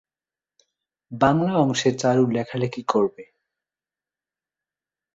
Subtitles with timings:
[1.11, 3.23] বাংলা অংশে চারু লেখালেখি করবে।